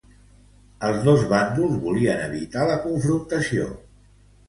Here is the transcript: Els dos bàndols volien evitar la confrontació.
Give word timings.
Els 0.87 1.03
dos 1.09 1.27
bàndols 1.35 1.77
volien 1.85 2.25
evitar 2.31 2.67
la 2.73 2.83
confrontació. 2.89 3.73